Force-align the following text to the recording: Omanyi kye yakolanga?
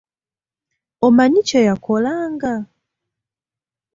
Omanyi 1.05 1.41
kye 1.47 1.59
yakolanga? 1.67 2.53